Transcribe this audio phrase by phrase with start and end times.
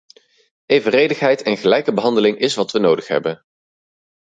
[0.65, 3.45] Evenredigheid en gelijke behandeling is wat we nodig hebben.